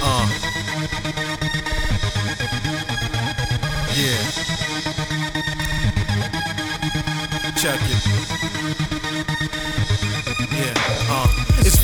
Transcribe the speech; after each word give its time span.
Uh. 0.00 0.26
Yeah. 3.94 4.22
Check 7.56 7.80
it. 7.82 8.17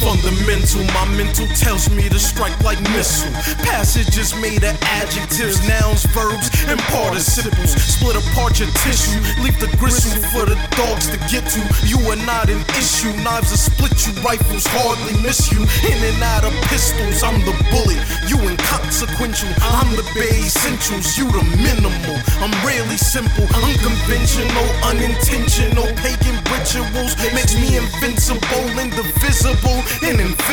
Fundamental. 0.00 0.82
My 0.92 1.04
mental 1.16 1.46
tells 1.54 1.90
me 1.90 2.08
to 2.08 2.18
strike 2.18 2.56
like 2.62 2.80
missile. 2.96 3.32
Passages 3.62 4.34
made 4.40 4.64
of 4.64 4.76
adjectives, 4.98 5.60
nouns, 5.68 6.04
verbs, 6.10 6.50
and 6.66 6.78
participles. 6.90 7.72
Split 7.78 8.16
apart 8.16 8.58
your 8.58 8.70
tissue, 8.82 9.20
leave 9.42 9.58
the 9.60 9.70
gristle 9.78 10.16
for 10.32 10.46
the 10.46 10.56
dogs 10.76 11.08
to 11.10 11.18
get 11.30 11.46
to. 11.54 11.60
You 11.86 11.98
are 12.10 12.20
not 12.26 12.48
an 12.50 12.60
issue. 12.76 13.12
Knives 13.22 13.50
will 13.50 13.60
split 13.60 13.94
you, 14.06 14.12
rifles 14.22 14.66
hardly 14.74 15.14
miss 15.22 15.52
you. 15.52 15.62
In 15.86 15.98
and 16.02 16.22
out 16.22 16.44
of 16.44 16.52
pistols, 16.68 17.22
I'm 17.22 17.40
the 17.46 17.54
bullet. 17.70 18.00
You 18.26 18.40
inconsequential. 18.40 19.48
I'm 19.62 19.90
the 19.94 20.04
bare 20.14 20.40
essentials. 20.42 21.16
You 21.16 21.30
the 21.30 21.44
minimal. 21.60 22.18
I'm 22.42 22.54
really 22.66 22.96
simple, 22.96 23.46
unconventional, 23.54 24.68
unintentional. 24.84 25.86
Pagan 26.02 26.36
rituals 26.50 27.16
makes 27.32 27.54
me 27.54 27.76
invincible, 27.76 28.66
indivisible 28.80 29.83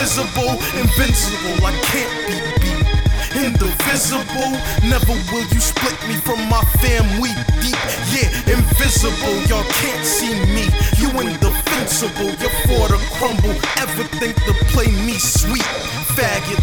invisible, 0.01 0.57
invincible. 0.81 1.61
I 1.61 1.71
can't 1.93 2.09
be 2.25 2.33
beat. 2.57 2.81
Indivisible, 3.37 4.57
never 4.89 5.13
will 5.29 5.45
you 5.53 5.61
split 5.61 5.95
me 6.09 6.15
from 6.15 6.41
my 6.49 6.61
fam. 6.81 7.05
We 7.21 7.29
deep, 7.61 7.77
yeah, 8.09 8.57
invisible. 8.57 9.37
Y'all 9.45 9.63
can't 9.77 10.05
see 10.05 10.33
me. 10.57 10.65
You 10.97 11.13
indefensible. 11.21 12.33
You're 12.41 12.57
for 12.65 12.89
to 12.89 12.99
crumble. 13.13 13.53
Ever 13.77 14.03
think 14.17 14.35
to 14.49 14.53
play 14.73 14.89
me 15.05 15.19
sweet, 15.21 15.69
faggot? 16.17 16.57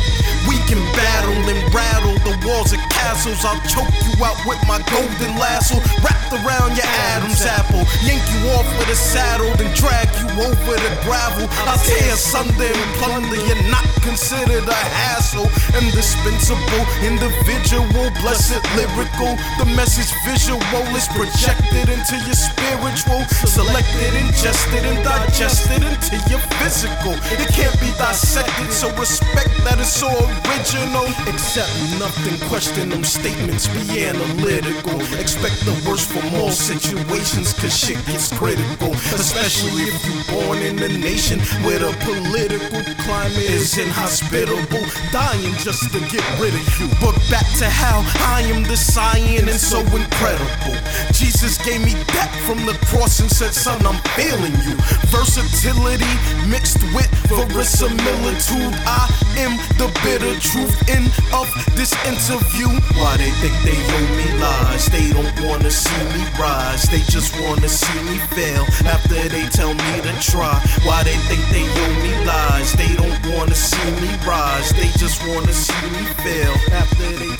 We 0.50 0.58
can 0.66 0.82
battle 0.98 1.38
and 1.38 1.62
rattle 1.72 2.18
the 2.26 2.34
walls 2.44 2.72
of 2.72 2.80
castles. 2.98 3.44
I'll 3.44 3.60
choke 3.70 3.90
you 4.04 4.14
out 4.24 4.38
with 4.46 4.60
my 4.66 4.82
golden 4.90 5.32
lasso 5.38 5.78
wrapped 6.02 6.32
around 6.32 6.74
your 6.76 6.90
Adam's 7.14 7.42
apple. 7.46 7.82
Yank 8.02 8.22
you 8.34 8.50
off 8.58 8.66
with 8.78 8.90
a 8.90 8.98
saddle, 8.98 9.50
then 9.56 9.70
drag 9.74 10.08
you 10.18 10.26
over 10.42 10.74
the 10.76 10.92
gravel. 11.06 11.46
I'll 11.70 11.78
tear 11.78 12.12
asunder 12.12 12.70
and 12.70 12.92
plunder. 12.98 13.38
You're 13.46 13.68
not 13.70 13.86
considered 14.02 14.66
a 14.66 14.80
hassle. 14.98 15.46
Indispensable, 15.78 16.84
individual, 17.04 18.10
blessed 18.20 18.62
lyrical. 18.76 19.32
The 19.58 19.66
message 19.78 20.10
visual 20.26 20.60
is 20.94 21.06
projected 21.14 21.88
into 21.88 22.16
your 22.26 22.38
spiritual. 22.38 23.22
Selected, 23.46 24.12
ingested, 24.14 24.84
and 24.84 25.00
digested 25.04 25.82
into 25.82 26.16
your 26.30 26.42
physical. 26.58 27.14
It 27.38 27.48
can't 27.54 27.74
be 27.80 27.90
dissected, 27.98 28.72
so 28.72 28.90
respect 28.96 29.52
that 29.64 29.78
it's 29.78 29.92
so 29.92 30.10
original. 30.46 31.06
Accept 31.30 31.72
nothing, 31.98 32.36
question 32.48 32.92
them 32.98 33.04
statements, 33.04 33.68
be 33.68 34.02
analytical. 34.02 34.98
Expect 35.18 35.62
the 35.62 35.74
worst 35.86 36.10
from 36.10 36.34
all 36.34 36.50
situations, 36.50 37.52
cause 37.54 37.76
shit 37.76 37.98
gets 38.06 38.32
critical. 38.36 38.90
Especially 39.14 39.86
if 39.86 39.98
you 40.06 40.14
born 40.34 40.58
in 40.58 40.78
a 40.82 40.88
nation 40.98 41.38
where 41.62 41.78
the 41.78 41.94
political 42.02 42.82
climate 43.04 43.50
is 43.50 43.78
inhospitable. 43.78 44.82
Dying 45.12 45.54
just 45.62 45.92
to 45.92 46.00
get 46.10 46.24
rid 46.40 46.54
of 46.54 46.66
you. 46.80 46.88
But 46.98 47.14
back 47.30 47.46
to 47.62 47.68
how 47.70 48.02
I 48.34 48.42
am 48.50 48.64
the 48.64 48.76
scion 48.76 49.48
and 49.48 49.60
so 49.60 49.78
incredible. 49.94 50.74
Jesus 51.12 51.58
gave 51.62 51.84
me 51.84 51.94
that 52.18 52.30
from 52.46 52.58
the 52.66 52.74
cross 52.90 53.20
and 53.20 53.30
said, 53.30 53.54
Son, 53.54 53.78
I'm 53.86 54.00
failing 54.18 54.56
you. 54.66 54.74
Versatility 55.14 56.14
mixed 56.50 56.82
with 56.94 57.10
verisimilitude. 57.30 58.74
I 58.86 59.06
am 59.38 59.54
the 59.78 59.86
bitter 60.02 60.34
truth 60.40 60.74
in 60.90 61.06
of 61.32 61.46
this 61.76 61.94
interview. 62.06 62.77
Why 62.98 63.16
they 63.16 63.30
think 63.40 63.54
they 63.62 63.78
owe 63.96 64.08
me 64.18 64.28
lies? 64.40 64.86
They 64.86 65.10
don't 65.12 65.34
wanna 65.46 65.70
see 65.70 66.02
me 66.14 66.22
rise. 66.38 66.84
They 66.90 67.00
just 67.10 67.32
wanna 67.40 67.68
see 67.68 68.00
me 68.02 68.18
fail 68.34 68.64
after 68.86 69.28
they 69.28 69.46
tell 69.48 69.74
me 69.74 69.92
to 70.02 70.12
try. 70.20 70.58
Why 70.84 71.02
they 71.04 71.18
think 71.28 71.42
they 71.54 71.66
owe 71.66 71.94
me 72.02 72.12
lies? 72.26 72.72
They 72.72 72.92
don't 72.96 73.18
wanna 73.34 73.54
see 73.54 73.90
me 74.02 74.10
rise. 74.26 74.70
They 74.72 74.90
just 74.98 75.22
wanna 75.28 75.52
see 75.52 75.86
me 75.96 76.04
fail 76.24 76.54
after 76.72 77.08
they 77.22 77.37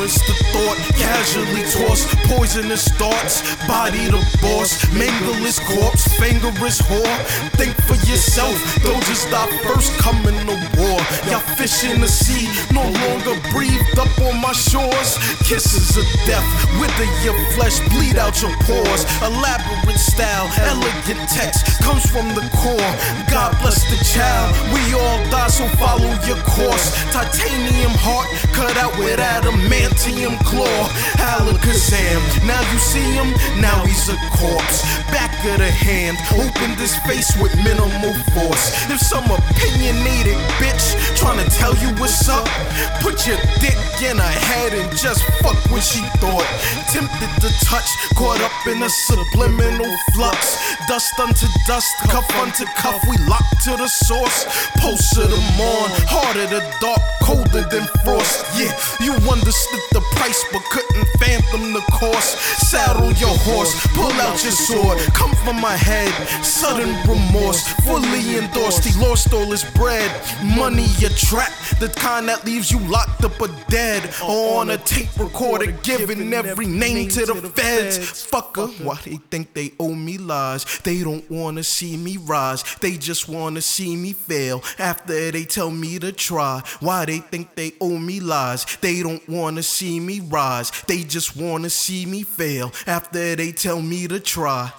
Balance 0.00 0.24
the 0.24 0.32
thought, 0.48 0.78
casually 0.96 1.60
toss 1.76 2.08
poisonous 2.32 2.88
thoughts. 2.96 3.44
Body 3.68 4.08
the 4.08 4.16
boss, 4.40 4.80
mangle 4.96 5.36
his 5.44 5.60
corpse, 5.60 6.08
finger 6.16 6.48
his 6.56 6.80
whore. 6.88 7.18
Think 7.60 7.76
for 7.84 8.00
yourself, 8.08 8.56
don't 8.80 9.04
just 9.04 9.28
stop 9.28 9.50
first 9.60 9.92
coming 10.00 10.40
to 10.48 10.56
war. 10.80 10.96
Y'all 11.28 11.44
fish 11.60 11.84
in 11.84 12.00
the 12.00 12.08
sea, 12.08 12.48
no 12.72 12.80
longer 12.80 13.36
breathed 13.52 13.98
up 14.00 14.08
on 14.24 14.40
my 14.40 14.52
shores. 14.56 15.20
Kisses 15.44 15.92
of 16.00 16.08
death, 16.24 16.48
wither 16.80 17.08
your 17.20 17.36
flesh, 17.52 17.76
bleed 17.92 18.16
out 18.16 18.40
your 18.40 18.56
pores. 18.64 19.04
Elaborate 19.20 20.00
style, 20.00 20.48
elegant 20.64 21.28
text 21.28 21.60
comes 21.84 22.08
from 22.08 22.24
the 22.32 22.48
core. 22.56 22.92
God 23.28 23.52
bless 23.60 23.84
the 23.92 24.00
child, 24.16 24.56
we 24.72 24.80
all 24.96 25.20
die, 25.28 25.52
so 25.52 25.68
follow 25.76 26.08
your 26.24 26.40
course. 26.48 26.88
Titanium 27.12 27.92
heart, 28.00 28.32
cut 28.56 28.74
out 28.78 28.96
with 28.96 29.20
adamantium 29.90 30.38
claw. 30.44 30.88
Alakazam, 31.18 32.46
now 32.46 32.60
you 32.72 32.78
see 32.78 33.00
him, 33.00 33.30
now 33.60 33.84
he's 33.84 34.08
a 34.08 34.16
corpse. 34.30 34.82
Back 35.10 35.29
of 35.46 35.58
the 35.58 35.70
hand, 35.70 36.18
open 36.36 36.76
this 36.76 36.96
face 37.08 37.32
with 37.40 37.54
minimal 37.64 38.12
force. 38.36 38.76
If 38.90 39.00
some 39.00 39.24
opinionated 39.24 40.36
bitch 40.60 40.92
trying 41.16 41.40
to 41.40 41.48
tell 41.56 41.72
you 41.76 41.88
what's 41.96 42.28
up, 42.28 42.44
put 43.00 43.26
your 43.26 43.38
dick 43.60 43.78
in 44.04 44.16
her 44.18 44.36
head 44.52 44.72
and 44.74 44.90
just 44.96 45.24
fuck 45.40 45.56
what 45.70 45.82
she 45.82 46.00
thought. 46.20 46.44
Tempted 46.92 47.32
to 47.40 47.48
touch, 47.64 47.88
caught 48.14 48.40
up 48.40 48.52
in 48.66 48.82
a 48.82 48.90
subliminal 48.90 49.92
flux. 50.12 50.60
Dust 50.88 51.18
unto 51.18 51.46
dust, 51.66 51.88
cuff 52.10 52.28
unto 52.36 52.64
cuff, 52.76 53.00
we 53.08 53.16
lock 53.24 53.44
to 53.64 53.76
the 53.76 53.88
source. 53.88 54.44
Post 54.76 55.16
of 55.16 55.30
the 55.30 55.42
morn, 55.56 55.90
harder 56.08 56.46
the 56.48 56.60
dark, 56.80 57.00
colder 57.22 57.64
than 57.70 57.86
frost. 58.04 58.44
Yeah, 58.56 58.72
you 59.00 59.12
understood 59.24 59.84
the 59.92 60.04
price 60.16 60.44
but 60.52 60.62
couldn't 60.68 61.08
fathom 61.18 61.72
the 61.72 61.84
cost. 62.00 62.38
Saddle 62.70 63.12
your 63.12 63.36
horse, 63.44 63.74
pull 63.94 64.12
out 64.24 64.42
your 64.42 64.52
sword, 64.52 64.98
come 65.12 65.32
from 65.44 65.60
my 65.60 65.76
head. 65.76 66.12
Sudden 66.42 66.88
remorse, 67.06 67.62
fully 67.84 68.38
endorsed. 68.38 68.84
He 68.84 68.92
lost 69.00 69.32
all 69.34 69.50
his 69.50 69.64
bread. 69.74 70.10
Money 70.56 70.86
a 71.04 71.10
trap, 71.10 71.52
the 71.78 71.88
kind 71.88 72.28
that 72.28 72.44
leaves 72.44 72.70
you 72.70 72.78
locked 72.88 73.24
up 73.24 73.40
or 73.40 73.48
dead. 73.68 74.02
Or 74.22 74.60
on 74.60 74.70
a 74.70 74.78
tape 74.78 75.14
recorder, 75.18 75.72
giving 75.82 76.32
every 76.32 76.66
name 76.66 77.08
to 77.10 77.26
the 77.26 77.34
feds. 77.54 77.98
Fucker, 78.30 78.68
why 78.84 78.98
they 79.04 79.16
think 79.30 79.52
they 79.52 79.72
owe 79.78 79.94
me 79.94 80.16
lies? 80.16 80.64
They 80.84 81.02
don't 81.02 81.28
wanna 81.30 81.62
see 81.64 81.96
me 81.96 82.16
rise, 82.16 82.64
they 82.80 82.96
just 82.96 83.28
wanna 83.28 83.60
see 83.60 83.96
me 83.96 84.12
fail. 84.12 84.62
After 84.78 85.30
they 85.30 85.44
tell 85.44 85.70
me 85.70 85.98
to 85.98 86.12
try, 86.12 86.62
why 86.80 87.04
they 87.04 87.18
think 87.18 87.54
they 87.56 87.72
owe 87.80 87.98
me 87.98 88.20
lies? 88.20 88.64
They 88.80 89.02
don't 89.02 89.26
wanna 89.28 89.62
see 89.62 90.00
me 90.00 90.20
rise, 90.20 90.70
they 90.86 91.02
just 91.02 91.36
wanna 91.36 91.68
see 91.90 92.06
me 92.06 92.22
fail. 92.22 92.72
After 92.86 93.34
they 93.34 93.50
tell 93.50 93.82
me 93.82 94.06
to 94.06 94.20
try. 94.20 94.70